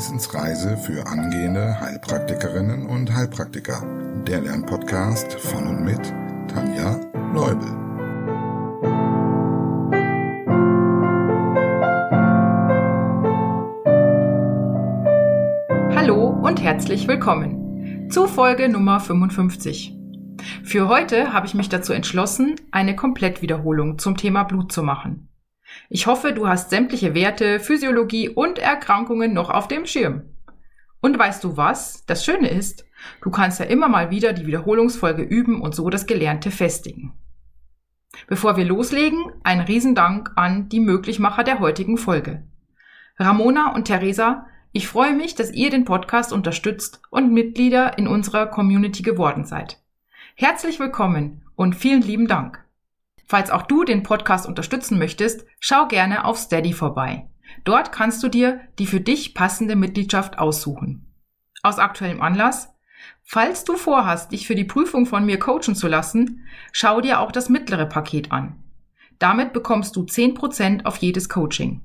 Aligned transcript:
Wissensreise 0.00 0.78
für 0.78 1.06
angehende 1.06 1.78
Heilpraktikerinnen 1.78 2.86
und 2.86 3.14
Heilpraktiker. 3.14 3.82
Der 4.26 4.40
Lernpodcast 4.40 5.34
von 5.34 5.66
und 5.66 5.84
mit 5.84 6.00
Tanja 6.48 6.98
Leubel. 7.34 7.68
Hallo 15.94 16.28
und 16.30 16.62
herzlich 16.62 17.06
willkommen 17.06 18.08
zu 18.10 18.26
Folge 18.26 18.70
Nummer 18.70 19.00
55. 19.00 19.94
Für 20.64 20.88
heute 20.88 21.34
habe 21.34 21.46
ich 21.46 21.52
mich 21.52 21.68
dazu 21.68 21.92
entschlossen, 21.92 22.56
eine 22.70 22.96
Komplettwiederholung 22.96 23.98
zum 23.98 24.16
Thema 24.16 24.44
Blut 24.44 24.72
zu 24.72 24.82
machen. 24.82 25.29
Ich 25.92 26.06
hoffe, 26.06 26.32
du 26.32 26.46
hast 26.46 26.70
sämtliche 26.70 27.14
Werte, 27.14 27.58
Physiologie 27.58 28.28
und 28.28 28.60
Erkrankungen 28.60 29.32
noch 29.32 29.50
auf 29.50 29.66
dem 29.66 29.86
Schirm. 29.86 30.22
Und 31.00 31.18
weißt 31.18 31.42
du 31.42 31.56
was? 31.56 32.06
Das 32.06 32.24
Schöne 32.24 32.48
ist, 32.48 32.84
du 33.22 33.30
kannst 33.30 33.58
ja 33.58 33.66
immer 33.66 33.88
mal 33.88 34.12
wieder 34.12 34.32
die 34.32 34.46
Wiederholungsfolge 34.46 35.22
üben 35.22 35.60
und 35.60 35.74
so 35.74 35.90
das 35.90 36.06
Gelernte 36.06 36.52
festigen. 36.52 37.14
Bevor 38.28 38.56
wir 38.56 38.64
loslegen, 38.64 39.32
ein 39.42 39.58
Riesendank 39.58 40.30
an 40.36 40.68
die 40.68 40.78
Möglichmacher 40.78 41.42
der 41.42 41.58
heutigen 41.58 41.96
Folge. 41.98 42.44
Ramona 43.18 43.74
und 43.74 43.86
Theresa, 43.86 44.46
ich 44.70 44.86
freue 44.86 45.14
mich, 45.14 45.34
dass 45.34 45.50
ihr 45.50 45.70
den 45.70 45.84
Podcast 45.84 46.32
unterstützt 46.32 47.02
und 47.10 47.32
Mitglieder 47.32 47.98
in 47.98 48.06
unserer 48.06 48.46
Community 48.46 49.02
geworden 49.02 49.44
seid. 49.44 49.82
Herzlich 50.36 50.78
willkommen 50.78 51.42
und 51.56 51.74
vielen 51.74 52.02
lieben 52.02 52.28
Dank. 52.28 52.64
Falls 53.30 53.52
auch 53.52 53.62
du 53.62 53.84
den 53.84 54.02
Podcast 54.02 54.48
unterstützen 54.48 54.98
möchtest, 54.98 55.46
schau 55.60 55.86
gerne 55.86 56.24
auf 56.24 56.36
Steady 56.36 56.72
vorbei. 56.72 57.28
Dort 57.62 57.92
kannst 57.92 58.24
du 58.24 58.28
dir 58.28 58.58
die 58.80 58.88
für 58.88 59.00
dich 59.00 59.34
passende 59.34 59.76
Mitgliedschaft 59.76 60.40
aussuchen. 60.40 61.06
Aus 61.62 61.78
aktuellem 61.78 62.22
Anlass, 62.22 62.74
falls 63.22 63.62
du 63.62 63.76
vorhast, 63.76 64.32
dich 64.32 64.48
für 64.48 64.56
die 64.56 64.64
Prüfung 64.64 65.06
von 65.06 65.24
mir 65.24 65.38
coachen 65.38 65.76
zu 65.76 65.86
lassen, 65.86 66.44
schau 66.72 67.00
dir 67.00 67.20
auch 67.20 67.30
das 67.30 67.48
mittlere 67.48 67.86
Paket 67.86 68.32
an. 68.32 68.64
Damit 69.20 69.52
bekommst 69.52 69.94
du 69.94 70.02
10% 70.02 70.84
auf 70.84 70.96
jedes 70.96 71.28
Coaching. 71.28 71.82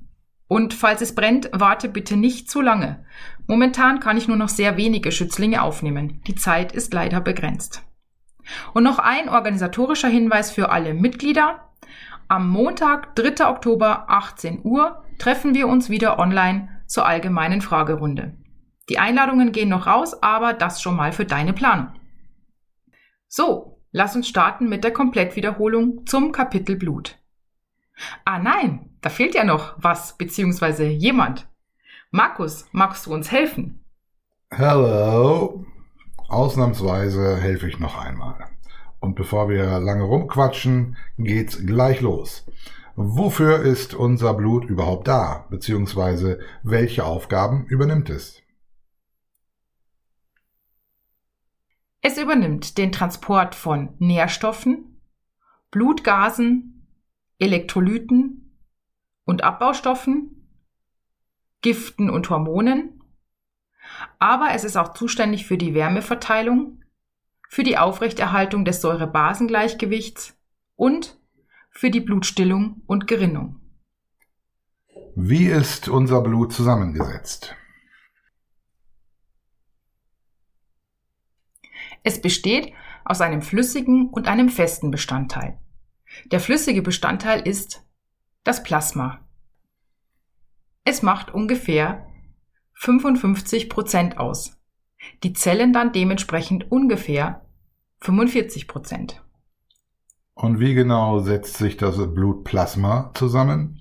Und 0.48 0.74
falls 0.74 1.00
es 1.00 1.14
brennt, 1.14 1.48
warte 1.52 1.88
bitte 1.88 2.16
nicht 2.16 2.50
zu 2.50 2.60
lange. 2.60 3.04
Momentan 3.46 4.00
kann 4.00 4.16
ich 4.16 4.26
nur 4.26 4.36
noch 4.36 4.48
sehr 4.48 4.76
wenige 4.76 5.12
Schützlinge 5.12 5.62
aufnehmen. 5.62 6.22
Die 6.26 6.34
Zeit 6.34 6.72
ist 6.72 6.92
leider 6.92 7.20
begrenzt. 7.20 7.84
Und 8.74 8.82
noch 8.82 8.98
ein 8.98 9.28
organisatorischer 9.28 10.08
Hinweis 10.08 10.50
für 10.50 10.70
alle 10.70 10.94
Mitglieder. 10.94 11.70
Am 12.28 12.48
Montag, 12.48 13.14
3. 13.16 13.46
Oktober, 13.48 14.06
18 14.08 14.60
Uhr, 14.64 15.02
treffen 15.18 15.54
wir 15.54 15.68
uns 15.68 15.90
wieder 15.90 16.18
online 16.18 16.68
zur 16.86 17.06
allgemeinen 17.06 17.60
Fragerunde. 17.60 18.36
Die 18.88 18.98
Einladungen 18.98 19.52
gehen 19.52 19.68
noch 19.68 19.86
raus, 19.86 20.22
aber 20.22 20.52
das 20.52 20.80
schon 20.80 20.96
mal 20.96 21.12
für 21.12 21.24
deine 21.24 21.52
Planung. 21.52 21.88
So, 23.28 23.80
lass 23.90 24.14
uns 24.14 24.28
starten 24.28 24.68
mit 24.68 24.84
der 24.84 24.92
Komplettwiederholung 24.92 26.06
zum 26.06 26.32
Kapitel 26.32 26.76
Blut. 26.76 27.18
Ah 28.24 28.38
nein, 28.38 28.90
da 29.00 29.10
fehlt 29.10 29.34
ja 29.34 29.44
noch 29.44 29.74
was 29.78 30.16
bzw. 30.16 30.88
jemand. 30.88 31.48
Markus, 32.10 32.68
magst 32.72 33.06
du 33.06 33.14
uns 33.14 33.32
helfen? 33.32 33.84
Hello. 34.50 35.64
Ausnahmsweise 36.28 37.36
helfe 37.36 37.68
ich 37.68 37.78
noch 37.78 37.96
einmal. 37.96 38.46
Und 39.00 39.14
bevor 39.14 39.48
wir 39.48 39.78
lange 39.78 40.02
rumquatschen, 40.02 40.96
geht's 41.18 41.64
gleich 41.64 42.00
los. 42.00 42.46
Wofür 42.96 43.60
ist 43.60 43.94
unser 43.94 44.34
Blut 44.34 44.64
überhaupt 44.64 45.06
da? 45.06 45.46
Beziehungsweise 45.50 46.40
welche 46.62 47.04
Aufgaben 47.04 47.66
übernimmt 47.66 48.08
es? 48.10 48.42
Es 52.00 52.18
übernimmt 52.18 52.78
den 52.78 52.92
Transport 52.92 53.54
von 53.54 53.94
Nährstoffen, 53.98 55.00
Blutgasen, 55.70 56.86
Elektrolyten 57.38 58.58
und 59.24 59.44
Abbaustoffen, 59.44 60.48
Giften 61.60 62.08
und 62.08 62.30
Hormonen, 62.30 62.95
aber 64.18 64.48
es 64.52 64.64
ist 64.64 64.76
auch 64.76 64.94
zuständig 64.94 65.46
für 65.46 65.58
die 65.58 65.74
Wärmeverteilung, 65.74 66.82
für 67.48 67.62
die 67.62 67.78
Aufrechterhaltung 67.78 68.64
des 68.64 68.80
Säure-Basen-Gleichgewichts 68.80 70.36
und 70.74 71.18
für 71.70 71.90
die 71.90 72.00
Blutstillung 72.00 72.82
und 72.86 73.06
Gerinnung. 73.06 73.60
Wie 75.14 75.46
ist 75.46 75.88
unser 75.88 76.20
Blut 76.22 76.52
zusammengesetzt? 76.52 77.54
Es 82.02 82.20
besteht 82.20 82.72
aus 83.04 83.20
einem 83.20 83.42
flüssigen 83.42 84.10
und 84.10 84.28
einem 84.28 84.48
festen 84.48 84.90
Bestandteil. 84.90 85.58
Der 86.26 86.40
flüssige 86.40 86.82
Bestandteil 86.82 87.40
ist 87.46 87.84
das 88.44 88.62
Plasma. 88.62 89.26
Es 90.84 91.02
macht 91.02 91.34
ungefähr 91.34 92.05
55 92.76 93.68
Prozent 93.68 94.18
aus. 94.18 94.58
Die 95.22 95.32
Zellen 95.32 95.72
dann 95.72 95.92
dementsprechend 95.92 96.70
ungefähr 96.70 97.46
45 98.00 98.68
Prozent. 98.68 99.22
Und 100.34 100.60
wie 100.60 100.74
genau 100.74 101.18
setzt 101.20 101.56
sich 101.56 101.76
das 101.76 101.96
Blutplasma 102.12 103.10
zusammen? 103.14 103.80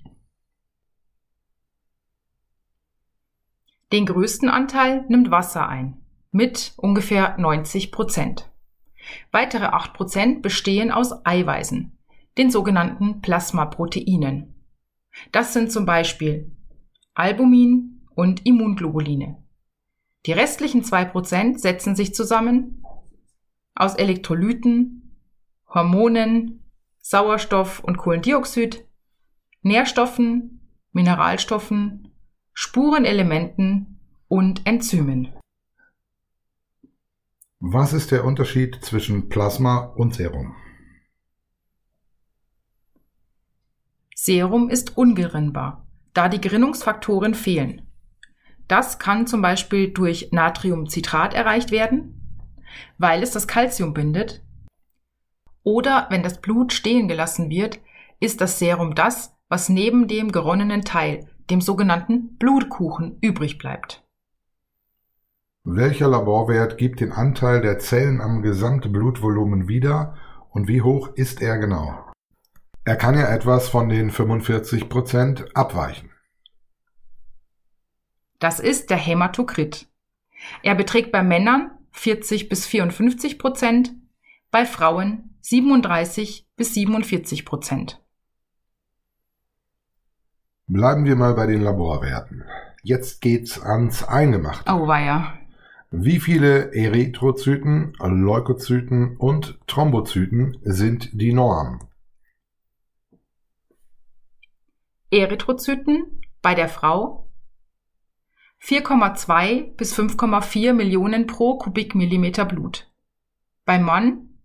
Den 3.91 4.06
größten 4.06 4.50
Anteil 4.50 5.06
nimmt 5.09 5.31
Wasser 5.31 5.67
ein, 5.67 6.01
mit 6.31 6.73
ungefähr 6.77 7.38
90 7.38 7.91
Prozent. 7.91 8.50
Weitere 9.31 9.66
8 9.66 9.94
Prozent 9.94 10.41
bestehen 10.41 10.91
aus 10.91 11.25
Eiweißen, 11.25 11.97
den 12.38 12.50
sogenannten 12.50 13.22
Plasmaproteinen. 13.22 14.56
Das 15.31 15.53
sind 15.53 15.72
zum 15.72 15.85
Beispiel 15.85 16.51
Albumin, 17.13 17.94
und 18.16 18.46
Immunglobuline. 18.46 19.44
Die 20.26 20.31
restlichen 20.31 20.84
zwei 20.84 21.06
Prozent 21.06 21.62
setzen 21.62 21.96
sich 21.96 22.16
zusammen 22.16 22.84
aus 23.76 23.94
Elektrolyten, 23.96 25.18
Hormonen, 25.68 26.64
Sauerstoff 27.00 27.84
und 27.84 27.98
Kohlendioxid, 27.98 28.86
Nährstoffen, 29.62 30.62
Mineralstoffen, 30.92 32.12
Spurenelementen 32.54 34.00
und 34.28 34.66
Enzymen. 34.66 35.34
Was 37.59 37.94
ist 37.94 38.12
der 38.12 38.25
Unterschied 38.25 38.84
zwischen 38.84 39.30
Plasma 39.30 39.80
und 39.80 40.16
Serum? 40.16 40.56
Serum 44.16 44.70
ist 44.70 44.98
ungerinnbar, 44.98 45.88
da 46.14 46.30
die 46.30 46.42
Gerinnungsfaktoren 46.42 47.34
fehlen. 47.34 47.84
Das 48.68 49.00
kann 49.00 49.28
zum 49.28 49.42
Beispiel 49.42 49.92
durch 49.92 50.30
Natriumcitrat 50.31 51.34
erreicht 51.34 51.72
werden, 51.72 52.40
weil 52.98 53.22
es 53.22 53.31
das 53.31 53.48
Calcium 53.48 53.94
bindet. 53.94 54.44
Oder 55.64 56.08
wenn 56.09 56.24
das 56.24 56.42
Blut 56.42 56.74
stehen 56.74 57.08
gelassen 57.08 57.50
wird, 57.50 57.80
ist 58.20 58.42
das 58.42 58.59
Serum 58.59 58.96
das, 58.96 59.36
was 59.50 59.70
neben 59.70 60.08
dem 60.08 60.31
geronnenen 60.31 60.84
Teil, 60.84 61.28
dem 61.50 61.62
sogenannten 61.62 62.38
Blutkuchen, 62.38 63.18
übrig 63.22 63.58
bleibt. 63.58 64.04
Welcher 65.64 66.08
Laborwert 66.08 66.78
gibt 66.78 67.00
den 67.00 67.12
Anteil 67.12 67.62
der 67.62 67.80
Zellen 67.80 68.22
am 68.22 68.42
Gesamtblutvolumen 68.42 69.68
wieder 69.68 70.16
und 70.51 70.68
wie 70.68 70.81
hoch 70.81 71.10
ist 71.16 71.42
er 71.42 71.57
genau? 71.57 72.06
Er 72.84 72.95
kann 72.95 73.16
ja 73.16 73.28
etwas 73.34 73.68
von 73.68 73.89
den 73.89 74.12
45 74.12 74.89
Prozent 74.89 75.45
abweichen. 75.56 76.12
Das 78.45 78.59
ist 78.59 78.92
der 78.92 78.97
Hämatokrit. 78.97 79.88
Er 80.62 80.75
beträgt 80.75 81.12
bei 81.12 81.24
Männern 81.24 81.71
40 81.94 82.47
bis 82.47 82.68
54 82.68 83.39
Prozent, 83.39 83.95
bei 84.51 84.68
Frauen 84.68 85.36
37 85.42 86.47
bis 86.56 86.75
47 86.75 87.44
Prozent. 87.44 88.03
Bleiben 90.68 91.06
wir 91.06 91.15
mal 91.15 91.33
bei 91.33 91.47
den 91.47 91.62
Laborwerten. 91.63 92.44
Jetzt 92.83 93.19
geht's 93.21 93.59
ans 93.59 94.03
Eingemachte. 94.03 94.71
Oh 94.71 94.88
weia. 94.88 95.39
Wie 95.89 96.19
viele 96.19 96.71
Erythrozyten, 96.71 97.94
Leukozyten 98.00 99.18
und 99.18 99.57
Thrombozyten 99.65 100.59
sind 100.62 101.19
die 101.19 101.33
Norm? 101.33 101.80
Erythrozyten 105.09 106.21
bei 106.44 106.53
der 106.53 106.69
Frau 106.69 107.25
4,2 108.65 109.75
bis 109.75 109.95
5,4 109.95 110.73
Millionen 110.73 111.27
pro 111.27 111.59
Kubikmillimeter 111.59 112.45
Blut. 112.45 112.91
Beim 113.63 113.83
Mann 113.83 114.39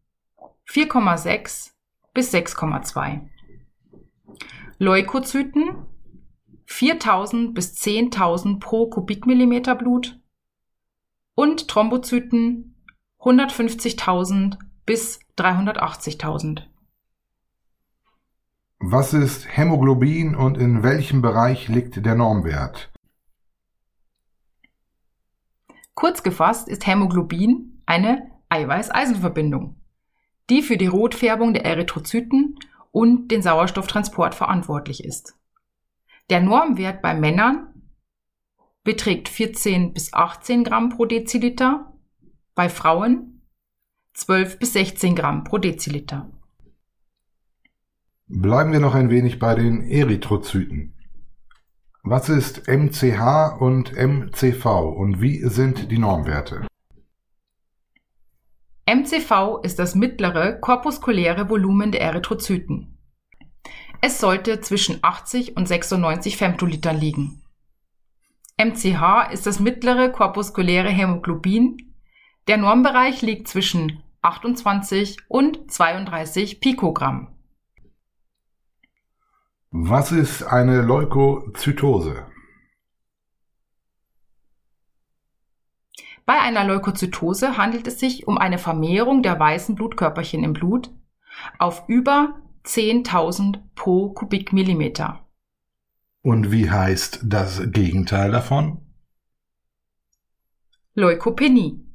4,6 0.68 1.70
bis 2.12 2.34
6,2. 2.34 3.22
Leukozyten 4.76 5.86
4000 6.66 7.54
bis 7.54 7.72
10.000 7.82 8.60
pro 8.60 8.90
Kubikmillimeter 8.90 9.74
Blut 9.74 10.20
und 11.34 11.66
Thrombozyten 11.68 12.76
150.000 13.20 14.58
bis 14.84 15.20
380.000. 15.38 16.64
Was 18.80 19.14
ist 19.14 19.56
Hämoglobin 19.56 20.34
und 20.34 20.58
in 20.58 20.82
welchem 20.82 21.22
Bereich 21.22 21.68
liegt 21.68 22.04
der 22.04 22.14
Normwert? 22.16 22.90
Kurz 25.94 26.22
gefasst 26.22 26.68
ist 26.68 26.86
Hämoglobin 26.86 27.82
eine 27.86 28.30
Eiweiß-Eisenverbindung, 28.48 29.76
die 30.48 30.62
für 30.62 30.76
die 30.76 30.86
Rotfärbung 30.86 31.52
der 31.54 31.64
Erythrozyten 31.64 32.58
und 32.90 33.28
den 33.28 33.42
Sauerstofftransport 33.42 34.34
verantwortlich 34.34 35.04
ist. 35.04 35.36
Der 36.30 36.40
Normwert 36.40 37.02
bei 37.02 37.14
Männern 37.14 37.68
beträgt 38.84 39.28
14 39.28 39.92
bis 39.92 40.12
18 40.12 40.64
Gramm 40.64 40.90
pro 40.90 41.04
Deziliter, 41.04 41.92
bei 42.54 42.68
Frauen 42.68 43.42
12 44.14 44.58
bis 44.58 44.72
16 44.72 45.14
Gramm 45.14 45.44
pro 45.44 45.58
Deziliter. 45.58 46.30
Bleiben 48.26 48.72
wir 48.72 48.80
noch 48.80 48.94
ein 48.94 49.10
wenig 49.10 49.38
bei 49.38 49.54
den 49.54 49.82
Erythrozyten. 49.82 50.94
Was 52.02 52.30
ist 52.30 52.66
MCH 52.66 53.60
und 53.60 53.92
MCV 53.92 54.64
und 54.64 55.20
wie 55.20 55.46
sind 55.46 55.90
die 55.90 55.98
Normwerte? 55.98 56.66
MCV 58.86 59.60
ist 59.62 59.78
das 59.78 59.94
mittlere 59.94 60.54
korpuskuläre 60.54 61.50
Volumen 61.50 61.92
der 61.92 62.00
Erythrozyten. 62.00 62.98
Es 64.00 64.18
sollte 64.18 64.62
zwischen 64.62 65.00
80 65.02 65.58
und 65.58 65.68
96 65.68 66.38
Femtolitern 66.38 66.98
liegen. 66.98 67.42
MCH 68.56 69.30
ist 69.30 69.44
das 69.46 69.60
mittlere 69.60 70.08
korpuskuläre 70.08 70.88
Hämoglobin. 70.88 71.94
Der 72.48 72.56
Normbereich 72.56 73.20
liegt 73.20 73.46
zwischen 73.46 74.02
28 74.22 75.18
und 75.28 75.70
32 75.70 76.60
Pikogramm. 76.60 77.36
Was 79.72 80.10
ist 80.10 80.42
eine 80.42 80.82
Leukozytose? 80.82 82.26
Bei 86.26 86.40
einer 86.40 86.64
Leukozytose 86.64 87.56
handelt 87.56 87.86
es 87.86 88.00
sich 88.00 88.26
um 88.26 88.36
eine 88.36 88.58
Vermehrung 88.58 89.22
der 89.22 89.38
weißen 89.38 89.76
Blutkörperchen 89.76 90.42
im 90.42 90.54
Blut 90.54 90.90
auf 91.60 91.84
über 91.86 92.42
10.000 92.64 93.60
pro 93.76 94.12
Kubikmillimeter. 94.12 95.24
Und 96.22 96.50
wie 96.50 96.68
heißt 96.68 97.20
das 97.22 97.62
Gegenteil 97.70 98.32
davon? 98.32 98.80
Leukopenie. 100.94 101.86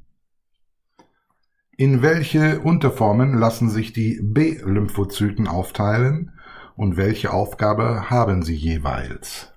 In 1.76 2.00
welche 2.00 2.60
Unterformen 2.60 3.38
lassen 3.38 3.68
sich 3.68 3.92
die 3.92 4.18
B-Lymphozyten 4.22 5.46
aufteilen 5.46 6.32
und 6.76 6.96
welche 6.96 7.32
Aufgabe 7.32 8.10
haben 8.10 8.42
sie 8.42 8.54
jeweils? 8.54 9.52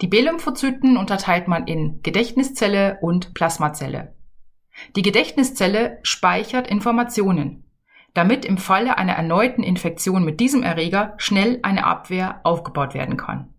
Die 0.00 0.08
B-Lymphozyten 0.08 0.96
unterteilt 0.96 1.48
man 1.48 1.66
in 1.66 2.02
Gedächtniszelle 2.02 2.98
und 3.00 3.32
Plasmazelle. 3.32 4.14
Die 4.96 5.02
Gedächtniszelle 5.02 6.00
speichert 6.02 6.66
Informationen, 6.66 7.64
damit 8.12 8.44
im 8.44 8.58
Falle 8.58 8.98
einer 8.98 9.14
erneuten 9.14 9.62
Infektion 9.62 10.24
mit 10.24 10.40
diesem 10.40 10.62
Erreger 10.62 11.14
schnell 11.16 11.60
eine 11.62 11.84
Abwehr 11.86 12.40
aufgebaut 12.44 12.92
werden 12.92 13.16
kann. 13.16 13.54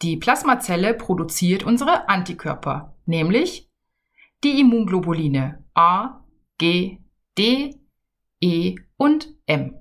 Die 0.00 0.16
Plasmazelle 0.16 0.94
produziert 0.94 1.64
unsere 1.64 2.08
Antikörper, 2.08 2.96
nämlich 3.04 3.68
die 4.42 4.60
Immunglobuline 4.60 5.64
A, 5.74 6.24
G, 6.58 6.98
D, 7.36 7.81
E 8.42 8.74
und 8.96 9.32
M. 9.46 9.74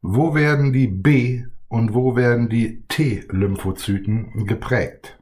Wo 0.00 0.34
werden 0.34 0.72
die 0.72 0.86
B 0.86 1.44
und 1.68 1.92
wo 1.92 2.16
werden 2.16 2.48
die 2.48 2.84
T-Lymphozyten 2.88 4.46
geprägt? 4.46 5.20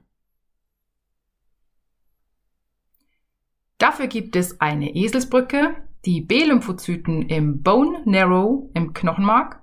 Dafür 3.79 4.07
gibt 4.07 4.37
es 4.37 4.61
eine 4.61 4.95
Eselsbrücke, 4.95 5.75
die 6.05 6.21
B-Lymphozyten 6.21 7.23
im 7.23 7.63
Bone 7.63 8.03
Narrow 8.05 8.71
im 8.75 8.93
Knochenmark 8.93 9.61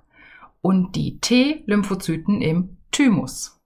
und 0.60 0.94
die 0.94 1.18
T-Lymphozyten 1.18 2.42
im 2.42 2.76
Thymus. 2.90 3.58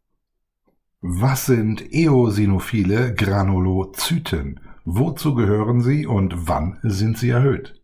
Was 1.00 1.46
sind 1.46 1.92
eosinophile 1.92 3.12
Granulozyten? 3.14 4.60
Wozu 4.84 5.34
gehören 5.34 5.80
sie 5.80 6.06
und 6.06 6.48
wann 6.48 6.78
sind 6.84 7.18
sie 7.18 7.30
erhöht? 7.30 7.75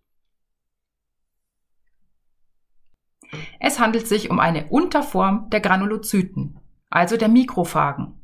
Es 3.61 3.79
handelt 3.79 4.07
sich 4.07 4.31
um 4.31 4.41
eine 4.41 4.67
Unterform 4.69 5.49
der 5.51 5.61
Granulozyten, 5.61 6.59
also 6.91 7.17
der 7.17 7.29
Mikrophagen, 7.29 8.21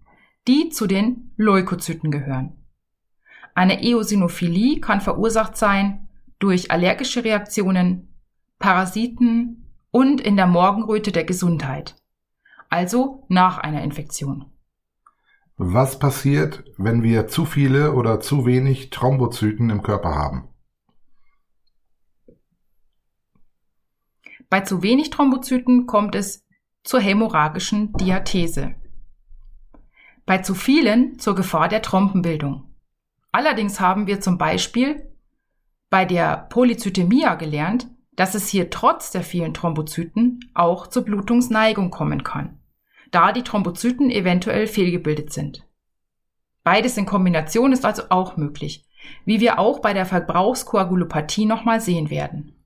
die 0.46 0.68
zu 0.68 0.86
den 0.86 1.32
Leukozyten 1.36 2.10
gehören. 2.10 2.64
Eine 3.54 3.82
Eosinophilie 3.82 4.80
kann 4.80 5.00
verursacht 5.00 5.56
sein 5.56 6.08
durch 6.38 6.70
allergische 6.70 7.24
Reaktionen, 7.24 8.14
Parasiten 8.58 9.64
und 9.90 10.20
in 10.20 10.36
der 10.36 10.46
Morgenröte 10.46 11.12
der 11.12 11.24
Gesundheit, 11.24 11.96
also 12.68 13.24
nach 13.28 13.58
einer 13.58 13.82
Infektion. 13.82 14.46
Was 15.56 15.98
passiert, 15.98 16.64
wenn 16.76 17.02
wir 17.02 17.26
zu 17.26 17.44
viele 17.44 17.92
oder 17.94 18.20
zu 18.20 18.46
wenig 18.46 18.90
Thrombozyten 18.90 19.70
im 19.70 19.82
Körper 19.82 20.14
haben? 20.14 20.48
Bei 24.50 24.60
zu 24.60 24.82
wenig 24.82 25.10
Thrombozyten 25.10 25.86
kommt 25.86 26.14
es 26.14 26.46
zur 26.82 27.00
hämorrhagischen 27.00 27.92
Diathese. 27.94 28.74
Bei 30.24 30.38
zu 30.38 30.54
vielen 30.54 31.18
zur 31.18 31.34
Gefahr 31.34 31.68
der 31.68 31.82
Trompenbildung. 31.82 32.64
Allerdings 33.30 33.78
haben 33.78 34.06
wir 34.06 34.20
zum 34.20 34.38
Beispiel 34.38 35.12
bei 35.90 36.04
der 36.04 36.48
Polyzytämia 36.50 37.34
gelernt, 37.34 37.88
dass 38.16 38.34
es 38.34 38.48
hier 38.48 38.70
trotz 38.70 39.10
der 39.10 39.22
vielen 39.22 39.54
Thrombozyten 39.54 40.40
auch 40.54 40.86
zur 40.86 41.04
Blutungsneigung 41.04 41.90
kommen 41.90 42.24
kann, 42.24 42.58
da 43.10 43.32
die 43.32 43.42
Thrombozyten 43.42 44.10
eventuell 44.10 44.66
fehlgebildet 44.66 45.32
sind. 45.32 45.66
Beides 46.64 46.96
in 46.96 47.06
Kombination 47.06 47.72
ist 47.72 47.84
also 47.84 48.04
auch 48.10 48.36
möglich, 48.36 48.86
wie 49.24 49.40
wir 49.40 49.58
auch 49.58 49.80
bei 49.80 49.94
der 49.94 50.04
Verbrauchskoagulopathie 50.04 51.46
nochmal 51.46 51.80
sehen 51.80 52.10
werden. 52.10 52.57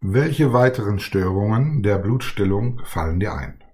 Welche 0.00 0.52
weiteren 0.52 0.98
Störungen 0.98 1.82
der 1.82 1.96
Blutstillung 1.96 2.82
fallen 2.84 3.18
dir 3.18 3.34
ein? 3.34 3.64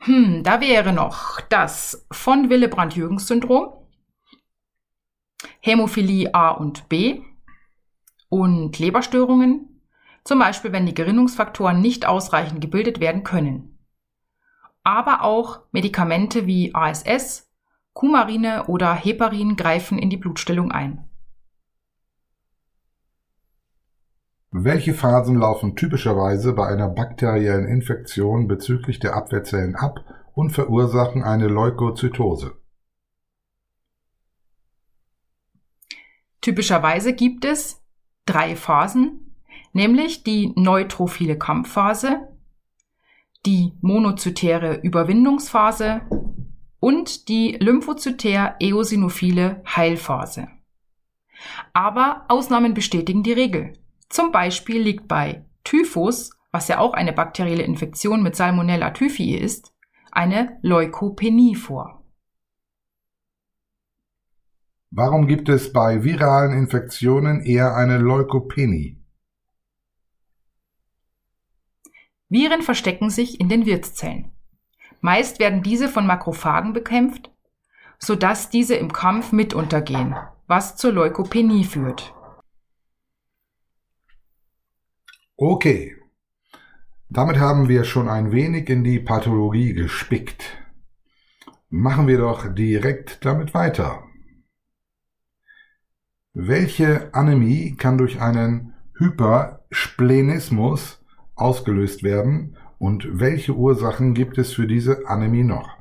Hm, 0.00 0.42
da 0.44 0.60
wäre 0.60 0.92
noch 0.92 1.40
das 1.40 2.06
von 2.12 2.50
Willebrand-Jürgens-Syndrom, 2.50 3.72
Hämophilie 5.60 6.34
A 6.34 6.50
und 6.50 6.88
B 6.90 7.22
und 8.28 8.78
Leberstörungen, 8.78 9.82
zum 10.24 10.38
Beispiel 10.38 10.72
wenn 10.72 10.86
die 10.86 10.94
Gerinnungsfaktoren 10.94 11.80
nicht 11.80 12.06
ausreichend 12.06 12.60
gebildet 12.60 13.00
werden 13.00 13.24
können. 13.24 13.78
Aber 14.82 15.22
auch 15.22 15.62
Medikamente 15.72 16.46
wie 16.46 16.74
ASS, 16.74 17.50
Coumarine 17.94 18.66
oder 18.66 18.94
Heparin 18.94 19.56
greifen 19.56 19.98
in 19.98 20.10
die 20.10 20.18
Blutstillung 20.18 20.72
ein. 20.72 21.09
Welche 24.52 24.94
Phasen 24.94 25.36
laufen 25.36 25.76
typischerweise 25.76 26.54
bei 26.54 26.66
einer 26.66 26.88
bakteriellen 26.88 27.68
Infektion 27.68 28.48
bezüglich 28.48 28.98
der 28.98 29.14
Abwehrzellen 29.14 29.76
ab 29.76 30.04
und 30.34 30.50
verursachen 30.50 31.22
eine 31.22 31.46
Leukozytose? 31.46 32.56
Typischerweise 36.40 37.12
gibt 37.12 37.44
es 37.44 37.80
drei 38.26 38.56
Phasen, 38.56 39.36
nämlich 39.72 40.24
die 40.24 40.52
neutrophile 40.56 41.38
Kampfphase, 41.38 42.26
die 43.46 43.74
monozytäre 43.80 44.80
Überwindungsphase 44.80 46.00
und 46.80 47.28
die 47.28 47.56
lymphozytär-eosinophile 47.60 49.62
Heilphase. 49.64 50.48
Aber 51.72 52.24
Ausnahmen 52.26 52.74
bestätigen 52.74 53.22
die 53.22 53.32
Regel. 53.32 53.74
Zum 54.10 54.32
Beispiel 54.32 54.82
liegt 54.82 55.06
bei 55.06 55.46
Typhus, 55.62 56.30
was 56.50 56.66
ja 56.66 56.78
auch 56.78 56.94
eine 56.94 57.12
bakterielle 57.12 57.62
Infektion 57.62 58.22
mit 58.22 58.34
Salmonella 58.34 58.90
typhi 58.90 59.36
ist, 59.36 59.72
eine 60.10 60.58
Leukopenie 60.62 61.54
vor. 61.54 62.04
Warum 64.90 65.28
gibt 65.28 65.48
es 65.48 65.72
bei 65.72 66.02
viralen 66.02 66.52
Infektionen 66.52 67.42
eher 67.42 67.76
eine 67.76 67.98
Leukopenie? 67.98 69.00
Viren 72.28 72.62
verstecken 72.62 73.10
sich 73.10 73.38
in 73.40 73.48
den 73.48 73.64
Wirtszellen. 73.64 74.32
Meist 75.00 75.38
werden 75.38 75.62
diese 75.62 75.88
von 75.88 76.06
Makrophagen 76.06 76.72
bekämpft, 76.72 77.30
sodass 78.00 78.50
diese 78.50 78.74
im 78.74 78.92
Kampf 78.92 79.30
mit 79.30 79.54
untergehen, 79.54 80.16
was 80.48 80.76
zur 80.76 80.92
Leukopenie 80.92 81.62
führt. 81.62 82.12
Okay. 85.42 85.96
Damit 87.08 87.38
haben 87.38 87.70
wir 87.70 87.84
schon 87.84 88.10
ein 88.10 88.30
wenig 88.30 88.68
in 88.68 88.84
die 88.84 88.98
Pathologie 88.98 89.72
gespickt. 89.72 90.58
Machen 91.70 92.06
wir 92.06 92.18
doch 92.18 92.54
direkt 92.54 93.24
damit 93.24 93.54
weiter. 93.54 94.02
Welche 96.34 97.14
Anämie 97.14 97.74
kann 97.74 97.96
durch 97.96 98.20
einen 98.20 98.74
Hypersplenismus 98.98 101.02
ausgelöst 101.36 102.02
werden 102.02 102.58
und 102.78 103.18
welche 103.18 103.54
Ursachen 103.54 104.12
gibt 104.12 104.36
es 104.36 104.52
für 104.52 104.66
diese 104.66 105.08
Anämie 105.08 105.44
noch? 105.44 105.74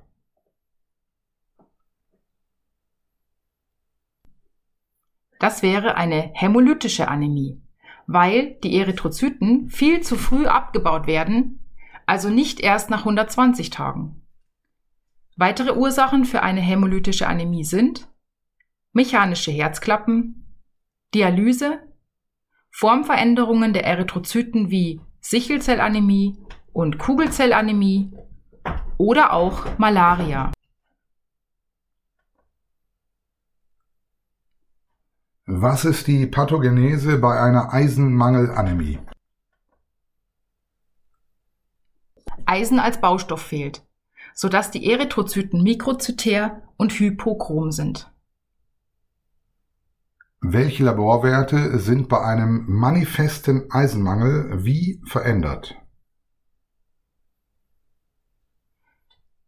Das 5.37 5.63
wäre 5.63 5.95
eine 5.95 6.31
hämolytische 6.33 7.09
Anämie, 7.09 7.61
weil 8.11 8.57
die 8.63 8.75
Erythrozyten 8.75 9.69
viel 9.69 10.01
zu 10.01 10.15
früh 10.15 10.47
abgebaut 10.47 11.05
werden, 11.05 11.59
also 12.07 12.29
nicht 12.29 12.59
erst 12.59 12.89
nach 12.89 13.01
120 13.01 13.69
Tagen. 13.69 14.23
Weitere 15.35 15.73
Ursachen 15.73 16.25
für 16.25 16.41
eine 16.41 16.59
hämolytische 16.59 17.27
Anämie 17.27 17.63
sind 17.63 18.07
mechanische 18.93 19.51
Herzklappen, 19.51 20.57
Dialyse, 21.13 21.83
Formveränderungen 22.71 23.73
der 23.73 23.85
Erythrozyten 23.85 24.71
wie 24.71 25.01
Sichelzellanämie 25.21 26.35
und 26.73 26.97
Kugelzellanämie 26.97 28.11
oder 28.97 29.33
auch 29.33 29.77
Malaria. 29.77 30.51
Was 35.51 35.83
ist 35.83 36.05
die 36.05 36.27
Pathogenese 36.27 37.17
bei 37.17 37.39
einer 37.41 37.73
Eisenmangelanämie? 37.73 38.99
Eisen 42.45 42.77
als 42.77 43.01
Baustoff 43.01 43.41
fehlt, 43.41 43.83
sodass 44.35 44.69
die 44.69 44.91
Erythrozyten 44.91 45.63
mikrozytär 45.63 46.61
und 46.77 46.91
hypochrom 46.91 47.71
sind. 47.71 48.13
Welche 50.39 50.83
Laborwerte 50.83 51.79
sind 51.79 52.09
bei 52.09 52.21
einem 52.21 52.65
manifesten 52.67 53.71
Eisenmangel 53.71 54.63
wie 54.63 55.01
verändert? 55.07 55.75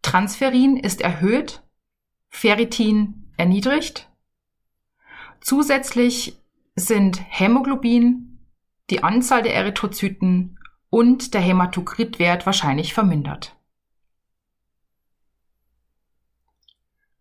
Transferin 0.01 0.77
ist 0.77 1.01
erhöht, 1.01 1.61
Ferritin 2.27 3.31
erniedrigt. 3.37 4.10
Zusätzlich 5.41 6.39
sind 6.75 7.19
Hämoglobin, 7.27 8.39
die 8.89 9.03
Anzahl 9.03 9.41
der 9.41 9.55
Erythrozyten 9.55 10.59
und 10.89 11.33
der 11.33 11.41
Hämatokritwert 11.41 12.45
wahrscheinlich 12.45 12.93
vermindert. 12.93 13.57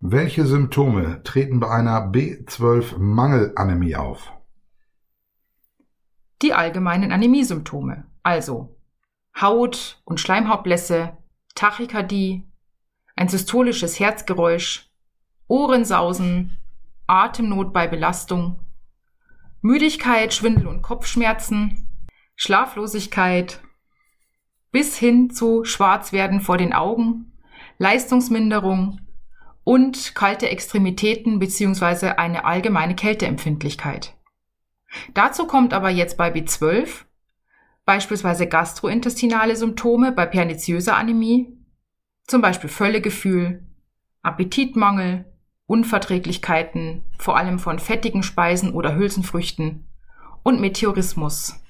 Welche 0.01 0.47
Symptome 0.47 1.23
treten 1.25 1.61
bei 1.61 1.71
einer 1.71 2.11
B12-Mangelanämie 2.11 3.97
auf? 3.97 4.33
Die 6.43 6.55
allgemeinen 6.55 7.13
Anämiesymptome, 7.13 8.07
also 8.23 8.77
Haut- 9.39 10.01
und 10.05 10.21
Schleimhautblässe, 10.21 11.17
Tachykardie, 11.55 12.47
ein 13.15 13.29
systolisches 13.29 14.01
Herzgeräusch, 14.01 14.91
Ohrensausen, 15.49 16.57
Atemnot 17.11 17.73
bei 17.73 17.89
Belastung, 17.89 18.61
Müdigkeit, 19.61 20.33
Schwindel 20.33 20.69
und 20.69 20.83
Kopfschmerzen, 20.83 21.89
Schlaflosigkeit 22.37 23.61
bis 24.71 24.97
hin 24.97 25.31
zu 25.31 25.65
Schwarzwerden 25.65 26.41
vor 26.41 26.57
den 26.57 26.73
Augen, 26.73 27.33
Leistungsminderung, 27.79 29.01
und 29.65 30.15
kalte 30.15 30.49
Extremitäten 30.49 31.39
bzw. 31.39 32.11
eine 32.11 32.45
allgemeine 32.45 32.95
Kälteempfindlichkeit. 32.95 34.15
Dazu 35.13 35.47
kommt 35.47 35.75
aber 35.75 35.91
jetzt 35.91 36.17
bei 36.17 36.33
B12 36.33 37.05
beispielsweise 37.85 38.47
gastrointestinale 38.47 39.57
Symptome 39.57 40.13
bei 40.13 40.27
perniziöser 40.27 40.97
Anämie, 40.97 41.59
zum 42.27 42.41
Beispiel 42.41 42.71
Völlegefühl, 42.71 43.67
Appetitmangel, 44.23 45.30
Unverträglichkeiten, 45.71 47.03
vor 47.17 47.37
allem 47.37 47.61
von 47.61 47.79
fettigen 47.79 48.25
Speisen 48.25 48.73
oder 48.73 48.97
Hülsenfrüchten 48.97 49.87
und 50.43 50.61
Meteorismus. 50.61 51.61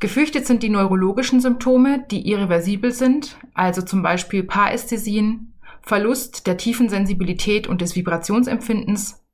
Gefürchtet 0.00 0.44
sind 0.44 0.64
die 0.64 0.70
neurologischen 0.70 1.40
Symptome, 1.40 2.04
die 2.10 2.28
irreversibel 2.28 2.90
sind, 2.90 3.38
also 3.54 3.82
zum 3.82 4.02
Beispiel 4.02 4.42
Parästhesien, 4.42 5.54
Verlust 5.82 6.48
der 6.48 6.56
tiefen 6.56 6.88
Sensibilität 6.88 7.68
und 7.68 7.80
des 7.80 7.94
Vibrationsempfindens, 7.94 9.24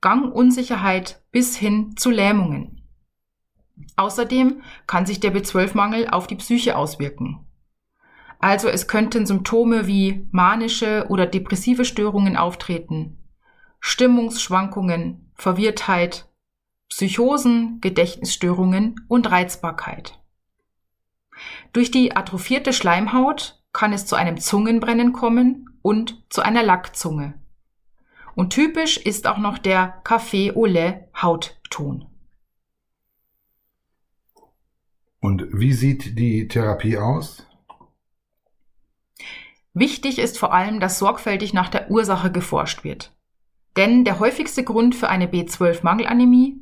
Gangunsicherheit 0.00 1.22
bis 1.30 1.56
hin 1.56 1.94
zu 1.98 2.10
Lähmungen. 2.10 2.80
Außerdem 3.96 4.62
kann 4.86 5.04
sich 5.04 5.20
der 5.20 5.34
B12-Mangel 5.34 6.08
auf 6.08 6.26
die 6.26 6.36
Psyche 6.36 6.74
auswirken. 6.74 7.46
Also 8.42 8.68
es 8.68 8.88
könnten 8.88 9.24
Symptome 9.24 9.86
wie 9.86 10.26
manische 10.32 11.06
oder 11.08 11.26
depressive 11.26 11.84
Störungen 11.84 12.36
auftreten, 12.36 13.16
Stimmungsschwankungen, 13.78 15.30
Verwirrtheit, 15.36 16.28
Psychosen, 16.88 17.80
Gedächtnisstörungen 17.80 18.96
und 19.06 19.30
Reizbarkeit. 19.30 20.18
Durch 21.72 21.92
die 21.92 22.16
atrophierte 22.16 22.72
Schleimhaut 22.72 23.62
kann 23.72 23.92
es 23.92 24.06
zu 24.06 24.16
einem 24.16 24.38
Zungenbrennen 24.38 25.12
kommen 25.12 25.78
und 25.80 26.24
zu 26.28 26.42
einer 26.42 26.64
Lackzunge. 26.64 27.34
Und 28.34 28.50
typisch 28.50 28.96
ist 28.96 29.28
auch 29.28 29.38
noch 29.38 29.56
der 29.56 30.02
Café 30.02 30.56
au 30.56 30.66
lait 30.66 31.08
Hautton. 31.14 32.08
Und 35.20 35.46
wie 35.52 35.72
sieht 35.72 36.18
die 36.18 36.48
Therapie 36.48 36.98
aus? 36.98 37.46
Wichtig 39.74 40.18
ist 40.18 40.38
vor 40.38 40.52
allem, 40.52 40.80
dass 40.80 40.98
sorgfältig 40.98 41.54
nach 41.54 41.68
der 41.68 41.90
Ursache 41.90 42.30
geforscht 42.30 42.84
wird. 42.84 43.14
Denn 43.76 44.04
der 44.04 44.18
häufigste 44.18 44.64
Grund 44.64 44.94
für 44.94 45.08
eine 45.08 45.26
B12-Mangelanämie 45.26 46.60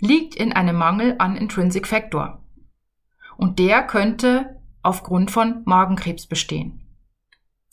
liegt 0.00 0.34
in 0.34 0.52
einem 0.52 0.76
Mangel 0.76 1.14
an 1.18 1.36
Intrinsic 1.36 1.86
Factor. 1.86 2.42
Und 3.36 3.58
der 3.60 3.84
könnte 3.84 4.60
aufgrund 4.82 5.30
von 5.30 5.62
Magenkrebs 5.64 6.26
bestehen. 6.26 6.84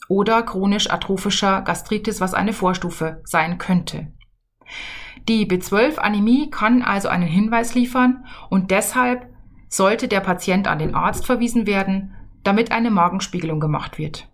Oder 0.08 0.42
chronisch 0.44 0.90
atrophischer 0.90 1.62
Gastritis, 1.62 2.20
was 2.20 2.34
eine 2.34 2.52
Vorstufe 2.52 3.22
sein 3.24 3.58
könnte. 3.58 4.12
Die 5.28 5.46
B12-Anämie 5.48 6.50
kann 6.50 6.82
also 6.82 7.08
einen 7.08 7.26
Hinweis 7.26 7.74
liefern 7.74 8.26
und 8.48 8.70
deshalb 8.70 9.28
sollte 9.68 10.06
der 10.06 10.20
Patient 10.20 10.68
an 10.68 10.78
den 10.78 10.94
Arzt 10.94 11.26
verwiesen 11.26 11.66
werden, 11.66 12.14
damit 12.44 12.70
eine 12.70 12.92
Magenspiegelung 12.92 13.58
gemacht 13.58 13.98
wird. 13.98 14.28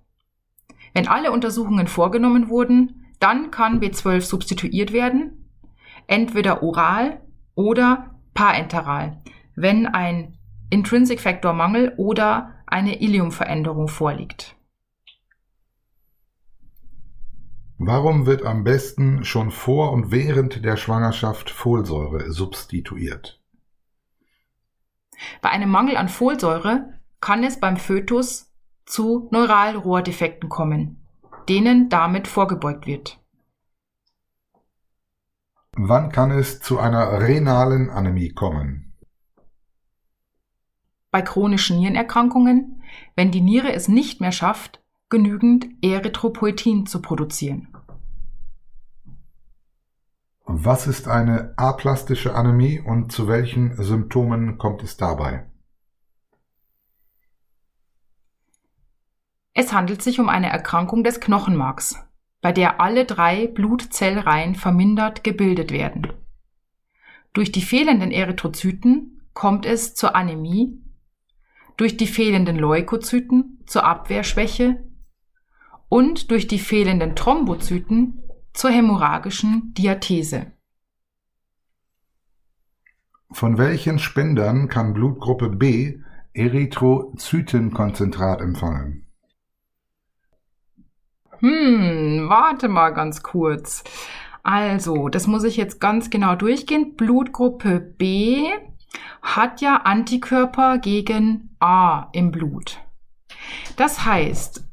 Wenn 0.93 1.09
alle 1.09 1.33
Untersuchungen 1.33 1.87
vorgenommen 1.87 2.49
wurden, 2.49 3.07
dann 3.19 3.51
kann 3.51 3.81
B12 3.81 4.21
substituiert 4.21 4.93
werden, 4.93 5.49
entweder 6.07 6.63
oral 6.63 7.21
oder 7.55 8.19
parenteral, 8.35 9.23
wenn 9.55 9.87
ein 9.87 10.39
Intrinsic 10.71 11.21
Factor 11.21 11.53
Mangel 11.53 11.95
oder 11.97 12.55
eine 12.67 13.01
Iliumveränderung 13.01 13.89
vorliegt. 13.89 14.57
Warum 17.79 18.27
wird 18.27 18.45
am 18.45 18.65
besten 18.65 19.25
schon 19.25 19.51
vor 19.51 19.93
und 19.93 20.13
während 20.13 20.65
der 20.65 20.77
Schwangerschaft 20.77 21.51
Folsäure 21.51 22.31
substituiert? 22.31 23.43
Bei 25.41 25.51
einem 25.51 25.71
Mangel 25.71 25.97
an 25.97 26.09
Folsäure 26.09 26.95
kann 27.21 27.45
es 27.45 27.59
beim 27.59 27.77
Fötus 27.77 28.52
zu 28.85 29.29
Neuralrohrdefekten 29.31 30.49
kommen, 30.49 31.07
denen 31.49 31.89
damit 31.89 32.29
vorgebeugt 32.29 32.87
wird. 32.87 33.19
Wann 35.75 36.13
kann 36.13 36.31
es 36.31 36.61
zu 36.61 36.79
einer 36.79 37.21
renalen 37.21 37.89
Anämie 37.89 38.31
kommen? 38.31 38.93
bei 41.13 41.23
chronischen 41.23 41.79
Nierenerkrankungen, 41.79 42.83
wenn 43.15 43.31
die 43.31 43.43
Niere 43.43 43.73
es 43.73 43.87
nicht 43.87 44.21
mehr 44.21 44.33
schafft, 44.33 44.83
genügend 45.11 45.67
Erythropoetin 45.83 46.87
zu 46.87 47.01
produzieren. 47.01 47.69
Was 50.45 50.87
ist 50.87 51.07
eine 51.07 51.53
aplastische 51.57 52.35
Anämie 52.35 52.81
und 52.81 53.13
zu 53.13 53.29
welchen 53.29 53.81
Symptomen 53.81 54.59
kommt 54.59 54.83
es 54.83 54.97
dabei? 54.97 55.47
Es 59.55 59.73
handelt 59.73 60.03
sich 60.03 60.19
um 60.19 60.29
eine 60.29 60.51
Erkrankung 60.51 61.05
des 61.05 61.21
Knochenmarks, 61.21 61.97
bei 62.41 62.53
der 62.53 62.81
alle 62.81 63.05
drei 63.05 63.47
Blutzellreihen 63.47 64.55
vermindert 64.55 65.25
gebildet 65.25 65.71
werden. 65.71 66.13
Durch 67.33 67.53
die 67.53 67.63
fehlenden 67.63 68.11
Erythrozyten 68.11 69.23
kommt 69.35 69.67
es 69.67 69.95
zur 69.95 70.17
Anämie, 70.17 70.79
durch 71.77 71.97
die 71.97 72.07
fehlenden 72.07 72.57
Leukozyten 72.57 73.63
zur 73.67 73.85
Abwehrschwäche 73.85 74.85
und 75.89 76.31
durch 76.31 76.47
die 76.47 76.59
fehlenden 76.59 77.17
Thrombozyten 77.17 78.23
zur 78.53 78.71
hämorrhagischen 78.71 79.73
Diathese. 79.75 80.53
Von 83.31 83.57
welchen 83.57 83.99
Spendern 83.99 84.69
kann 84.69 84.93
Blutgruppe 84.93 85.49
B 85.49 86.01
Erythrozytenkonzentrat 86.35 88.43
empfangen? 88.43 89.07
Hm, 91.43 92.27
warte 92.29 92.69
mal 92.69 92.91
ganz 92.91 93.23
kurz. 93.25 93.83
Also, 94.45 95.09
das 95.09 95.27
muss 95.27 95.43
ich 95.43 95.57
jetzt 95.57 95.81
ganz 95.81 96.09
genau 96.09 96.37
durchgehen. 96.37 96.95
Blutgruppe 96.95 97.81
B 97.81 98.49
hat 99.23 99.61
ja 99.61 99.77
Antikörper 99.79 100.79
gegen 100.79 101.57
A 101.59 102.09
im 102.13 102.31
Blut. 102.31 102.79
Das 103.77 104.05
heißt, 104.05 104.65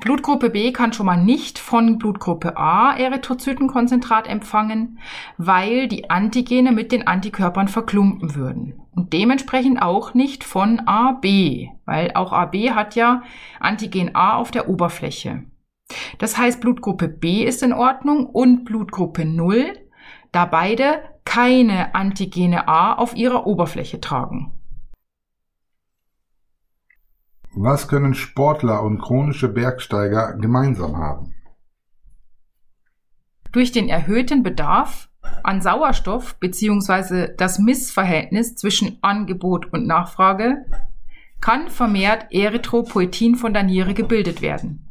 Blutgruppe 0.00 0.48
B 0.48 0.72
kann 0.72 0.94
schon 0.94 1.04
mal 1.04 1.22
nicht 1.22 1.58
von 1.58 1.98
Blutgruppe 1.98 2.56
A 2.56 2.96
Erythrozytenkonzentrat 2.96 4.26
empfangen, 4.26 4.98
weil 5.36 5.86
die 5.86 6.08
Antigene 6.08 6.72
mit 6.72 6.92
den 6.92 7.06
Antikörpern 7.06 7.68
verklumpen 7.68 8.34
würden. 8.34 8.80
Und 8.92 9.12
dementsprechend 9.12 9.82
auch 9.82 10.14
nicht 10.14 10.44
von 10.44 10.80
AB, 10.86 11.68
weil 11.84 12.12
auch 12.14 12.32
AB 12.32 12.70
hat 12.70 12.94
ja 12.96 13.22
Antigen 13.60 14.14
A 14.14 14.36
auf 14.36 14.50
der 14.50 14.70
Oberfläche. 14.70 15.44
Das 16.18 16.36
heißt, 16.36 16.60
Blutgruppe 16.60 17.08
B 17.08 17.44
ist 17.44 17.62
in 17.62 17.72
Ordnung 17.72 18.26
und 18.26 18.64
Blutgruppe 18.64 19.24
0, 19.24 19.72
da 20.32 20.44
beide 20.44 21.02
keine 21.24 21.94
Antigene 21.94 22.68
A 22.68 22.94
auf 22.94 23.14
ihrer 23.14 23.46
Oberfläche 23.46 24.00
tragen. 24.00 24.52
Was 27.52 27.88
können 27.88 28.14
Sportler 28.14 28.82
und 28.82 29.00
chronische 29.00 29.48
Bergsteiger 29.48 30.34
gemeinsam 30.34 30.96
haben? 30.96 31.34
Durch 33.52 33.72
den 33.72 33.88
erhöhten 33.88 34.44
Bedarf 34.44 35.08
an 35.42 35.60
Sauerstoff 35.60 36.38
bzw. 36.38 37.34
das 37.36 37.58
Missverhältnis 37.58 38.54
zwischen 38.54 38.98
Angebot 39.02 39.72
und 39.72 39.86
Nachfrage 39.86 40.64
kann 41.40 41.68
vermehrt 41.68 42.26
Erythropoetin 42.30 43.34
von 43.34 43.52
der 43.52 43.64
Niere 43.64 43.94
gebildet 43.94 44.42
werden 44.42 44.89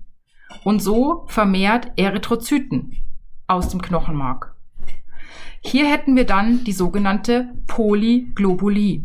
und 0.64 0.82
so 0.82 1.26
vermehrt 1.28 1.92
Erythrozyten 1.98 2.98
aus 3.48 3.70
dem 3.70 3.82
Knochenmark. 3.82 4.56
Hier 5.62 5.90
hätten 5.90 6.16
wir 6.16 6.26
dann 6.26 6.64
die 6.64 6.72
sogenannte 6.72 7.54
Polyglobulie. 7.68 9.04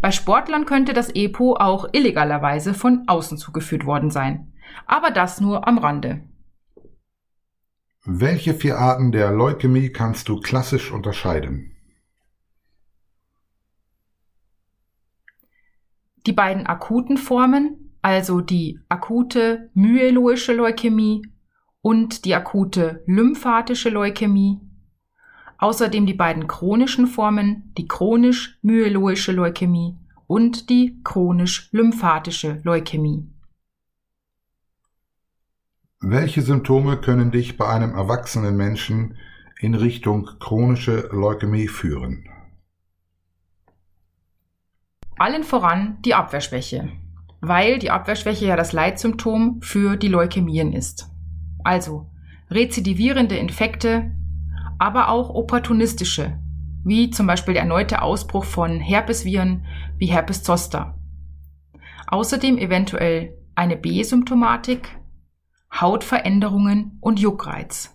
Bei 0.00 0.10
Sportlern 0.10 0.64
könnte 0.64 0.92
das 0.92 1.10
EPO 1.14 1.56
auch 1.56 1.88
illegalerweise 1.92 2.74
von 2.74 3.04
außen 3.06 3.38
zugeführt 3.38 3.86
worden 3.86 4.10
sein. 4.10 4.52
Aber 4.86 5.10
das 5.10 5.40
nur 5.40 5.66
am 5.66 5.78
Rande. 5.78 6.24
Welche 8.04 8.54
vier 8.54 8.78
Arten 8.78 9.12
der 9.12 9.30
Leukämie 9.30 9.90
kannst 9.90 10.28
du 10.28 10.40
klassisch 10.40 10.90
unterscheiden? 10.90 11.72
Die 16.26 16.32
beiden 16.32 16.66
akuten 16.66 17.16
Formen, 17.16 17.87
also 18.02 18.40
die 18.40 18.80
akute 18.88 19.70
myeloische 19.74 20.54
Leukämie 20.54 21.22
und 21.80 22.24
die 22.24 22.34
akute 22.34 23.02
lymphatische 23.06 23.90
Leukämie, 23.90 24.60
außerdem 25.58 26.06
die 26.06 26.14
beiden 26.14 26.46
chronischen 26.46 27.06
Formen, 27.06 27.72
die 27.76 27.88
chronisch-myeloische 27.88 29.32
Leukämie 29.32 29.96
und 30.26 30.70
die 30.70 31.00
chronisch-lymphatische 31.02 32.60
Leukämie. 32.64 33.26
Welche 36.00 36.42
Symptome 36.42 36.98
können 36.98 37.32
dich 37.32 37.56
bei 37.56 37.66
einem 37.66 37.94
erwachsenen 37.94 38.56
Menschen 38.56 39.18
in 39.58 39.74
Richtung 39.74 40.30
chronische 40.38 41.08
Leukämie 41.10 41.66
führen? 41.66 42.28
Allen 45.16 45.42
voran 45.42 45.98
die 46.02 46.14
Abwehrschwäche, 46.14 46.92
weil 47.40 47.78
die 47.78 47.90
Abwehrschwäche 47.90 48.46
ja 48.46 48.56
das 48.56 48.72
Leitsymptom 48.72 49.60
für 49.62 49.96
die 49.96 50.08
Leukämien 50.08 50.72
ist. 50.72 51.10
Also 51.64 52.10
rezidivierende 52.50 53.36
Infekte, 53.36 54.14
aber 54.78 55.08
auch 55.08 55.30
opportunistische, 55.30 56.38
wie 56.84 57.10
zum 57.10 57.26
Beispiel 57.26 57.54
der 57.54 57.64
erneute 57.64 58.02
Ausbruch 58.02 58.44
von 58.44 58.80
Herpesviren 58.80 59.66
wie 59.98 60.06
Herpes 60.06 60.42
zoster. 60.42 60.98
Außerdem 62.06 62.58
eventuell 62.58 63.34
eine 63.54 63.76
B-Symptomatik, 63.76 64.88
Hautveränderungen 65.72 66.98
und 67.00 67.20
Juckreiz. 67.20 67.94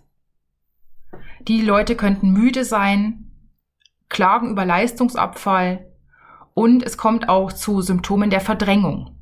Die 1.48 1.62
Leute 1.62 1.96
könnten 1.96 2.32
müde 2.32 2.64
sein, 2.64 3.30
klagen 4.08 4.50
über 4.50 4.64
Leistungsabfall 4.64 5.86
und 6.54 6.82
es 6.82 6.96
kommt 6.96 7.28
auch 7.28 7.52
zu 7.52 7.82
Symptomen 7.82 8.30
der 8.30 8.40
Verdrängung. 8.40 9.13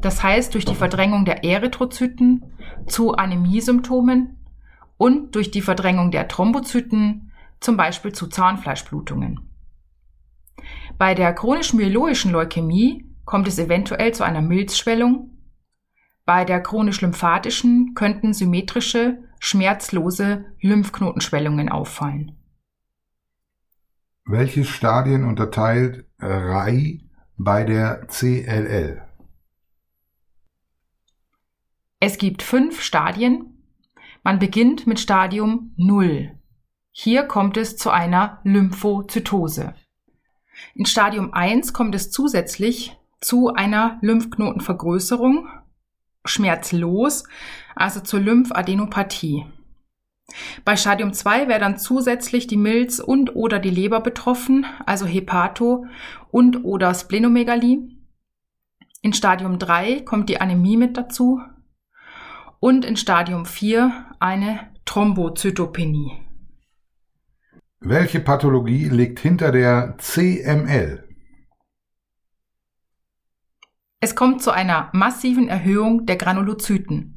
Das 0.00 0.22
heißt, 0.22 0.54
durch 0.54 0.64
die 0.64 0.74
Verdrängung 0.74 1.24
der 1.24 1.44
Erythrozyten 1.44 2.44
zu 2.86 3.14
Anämiesymptomen 3.14 4.36
und 4.96 5.34
durch 5.34 5.50
die 5.50 5.62
Verdrängung 5.62 6.10
der 6.10 6.28
Thrombozyten 6.28 7.32
zum 7.60 7.76
Beispiel 7.76 8.12
zu 8.12 8.26
Zahnfleischblutungen. 8.28 9.40
Bei 10.98 11.14
der 11.14 11.34
chronisch-myeloischen 11.34 12.32
Leukämie 12.32 13.06
kommt 13.24 13.48
es 13.48 13.58
eventuell 13.58 14.14
zu 14.14 14.24
einer 14.24 14.42
Milzschwellung. 14.42 15.30
Bei 16.24 16.44
der 16.44 16.62
chronisch-lymphatischen 16.62 17.94
könnten 17.94 18.32
symmetrische, 18.32 19.18
schmerzlose 19.38 20.46
Lymphknotenschwellungen 20.60 21.68
auffallen. 21.68 22.32
Welche 24.24 24.64
Stadien 24.64 25.24
unterteilt 25.24 26.04
RAI 26.18 27.00
bei 27.36 27.64
der 27.64 28.06
CLL? 28.06 29.05
Es 31.98 32.18
gibt 32.18 32.42
fünf 32.42 32.82
Stadien, 32.82 33.62
man 34.22 34.38
beginnt 34.38 34.86
mit 34.86 35.00
Stadium 35.00 35.72
0. 35.78 36.38
Hier 36.92 37.22
kommt 37.22 37.56
es 37.56 37.78
zu 37.78 37.88
einer 37.88 38.40
Lymphozytose. 38.44 39.74
In 40.74 40.84
Stadium 40.84 41.32
1 41.32 41.72
kommt 41.72 41.94
es 41.94 42.10
zusätzlich 42.10 42.98
zu 43.22 43.54
einer 43.54 43.96
Lymphknotenvergrößerung, 44.02 45.48
schmerzlos, 46.26 47.24
also 47.74 48.00
zur 48.00 48.20
Lymphadenopathie. 48.20 49.46
Bei 50.66 50.76
Stadium 50.76 51.14
2 51.14 51.48
wäre 51.48 51.60
dann 51.60 51.78
zusätzlich 51.78 52.46
die 52.46 52.58
Milz 52.58 52.98
und 52.98 53.34
oder 53.34 53.58
die 53.58 53.70
Leber 53.70 54.00
betroffen, 54.00 54.66
also 54.84 55.06
Hepato 55.06 55.86
und 56.30 56.62
oder 56.62 56.92
Splenomegalie. 56.92 57.88
In 59.00 59.14
Stadium 59.14 59.58
3 59.58 60.02
kommt 60.02 60.28
die 60.28 60.42
Anämie 60.42 60.76
mit 60.76 60.98
dazu, 60.98 61.40
und 62.60 62.84
in 62.84 62.96
Stadium 62.96 63.46
4 63.46 64.06
eine 64.18 64.70
Thrombozytopenie. 64.84 66.12
Welche 67.80 68.20
Pathologie 68.20 68.88
liegt 68.88 69.20
hinter 69.20 69.52
der 69.52 69.96
CML? 69.98 71.06
Es 74.00 74.14
kommt 74.14 74.42
zu 74.42 74.50
einer 74.50 74.90
massiven 74.92 75.48
Erhöhung 75.48 76.06
der 76.06 76.16
Granulozyten 76.16 77.16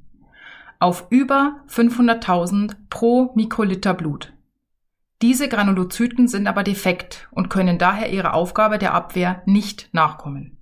auf 0.80 1.08
über 1.10 1.64
500.000 1.68 2.76
pro 2.90 3.34
Mikroliter 3.36 3.94
Blut. 3.94 4.34
Diese 5.22 5.50
Granulozyten 5.50 6.30
sind 6.30 6.48
aber 6.48 6.64
defekt 6.64 7.28
und 7.32 7.50
können 7.50 7.78
daher 7.78 8.10
ihrer 8.10 8.34
Aufgabe 8.34 8.78
der 8.78 8.94
Abwehr 8.94 9.44
nicht 9.46 9.90
nachkommen. 9.94 10.58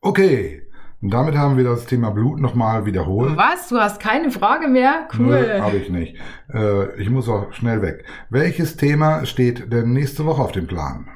Okay, 0.00 0.66
und 1.02 1.12
damit 1.12 1.36
haben 1.36 1.56
wir 1.56 1.64
das 1.64 1.86
Thema 1.86 2.10
Blut 2.10 2.40
nochmal 2.40 2.84
wiederholt. 2.84 3.36
Was? 3.36 3.68
Du 3.68 3.78
hast 3.78 4.00
keine 4.00 4.30
Frage 4.30 4.68
mehr? 4.68 5.08
Cool. 5.18 5.60
Habe 5.60 5.78
ich 5.78 5.88
nicht. 5.88 6.16
Äh, 6.52 7.00
ich 7.00 7.08
muss 7.08 7.28
auch 7.28 7.52
schnell 7.52 7.80
weg. 7.80 8.04
Welches 8.28 8.76
Thema 8.76 9.24
steht 9.24 9.72
denn 9.72 9.92
nächste 9.92 10.26
Woche 10.26 10.42
auf 10.42 10.52
dem 10.52 10.66
Plan? 10.66 11.08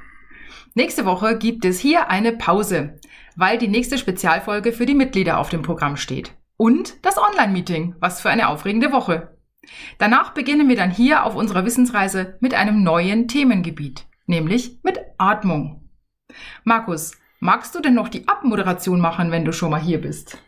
Nächste 0.75 1.05
Woche 1.05 1.39
gibt 1.39 1.65
es 1.65 1.79
hier 1.79 2.11
eine 2.11 2.33
Pause, 2.33 2.99
weil 3.37 3.59
die 3.59 3.69
nächste 3.69 3.99
Spezialfolge 3.99 4.73
für 4.73 4.87
die 4.87 4.95
Mitglieder 4.95 5.39
auf 5.39 5.49
dem 5.49 5.63
Programm 5.63 5.97
steht. 5.97 6.33
Und 6.57 7.05
das 7.05 7.19
Online-Meeting. 7.19 7.97
Was 8.01 8.21
für 8.21 8.31
eine 8.31 8.49
aufregende 8.49 8.91
Woche. 8.91 9.37
Danach 9.99 10.35
beginnen 10.35 10.69
wir 10.69 10.77
dann 10.77 10.91
hier 10.91 11.25
auf 11.25 11.35
unserer 11.35 11.65
Wissensreise 11.65 12.37
mit 12.41 12.55
einem 12.55 12.83
neuen 12.83 13.29
Themengebiet, 13.29 14.07
nämlich 14.27 14.81
mit 14.83 14.99
Atmung. 15.19 15.89
Markus, 16.65 17.13
Magst 17.45 17.75
du 17.75 17.81
denn 17.81 17.93
noch 17.93 18.09
die 18.09 18.27
Abmoderation 18.27 19.03
machen, 19.03 19.31
wenn 19.31 19.45
du 19.45 19.53
schon 19.53 19.71
mal 19.71 19.79
hier 19.79 20.01
bist? 20.01 20.39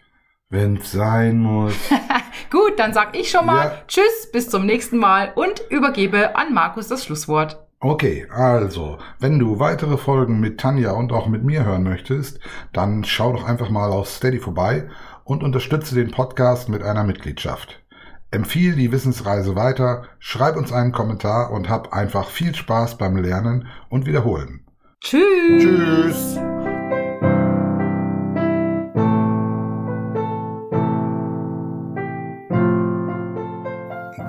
Wenn's 0.49 0.93
sein 0.93 1.37
muss. 1.41 1.75
Gut, 2.51 2.79
dann 2.79 2.95
sag 2.95 3.15
ich 3.15 3.31
schon 3.31 3.45
mal 3.45 3.67
Ja. 3.67 3.73
Tschüss, 3.87 4.31
bis 4.33 4.49
zum 4.49 4.65
nächsten 4.65 4.97
Mal 4.97 5.31
und 5.35 5.63
übergebe 5.69 6.37
an 6.37 6.55
Markus 6.55 6.89
das 6.89 7.05
Schlusswort. 7.05 7.63
Okay, 7.81 8.27
also, 8.31 8.97
wenn 9.19 9.39
du 9.39 9.59
weitere 9.59 9.99
Folgen 9.99 10.41
mit 10.41 10.59
Tanja 10.59 10.93
und 10.93 11.13
auch 11.13 11.27
mit 11.27 11.45
mir 11.45 11.67
hören 11.67 11.83
möchtest, 11.83 12.41
dann 12.73 13.05
schau 13.05 13.35
doch 13.35 13.45
einfach 13.45 13.69
mal 13.69 13.91
auf 13.91 14.09
Steady 14.09 14.39
vorbei 14.39 14.89
und 15.25 15.45
unterstütze 15.45 15.97
den 15.97 16.13
Podcast 16.13 16.71
mit 16.71 16.83
einer 16.83 17.05
Mitgliedschaft. 17.05 17.85
Empfiehl 18.31 18.75
die 18.75 18.91
Wissensreise 18.91 19.55
weiter, 19.55 20.05
schreib 20.19 20.57
uns 20.57 20.73
einen 20.73 20.93
Kommentar 20.93 21.51
und 21.51 21.69
hab 21.69 21.93
einfach 21.93 22.31
viel 22.31 22.55
Spaß 22.55 22.97
beim 22.97 23.19
Lernen 23.19 23.69
und 23.91 24.07
Wiederholen. 24.07 24.65
Tschüss. 25.03 25.63
Tschüss! 25.63 26.39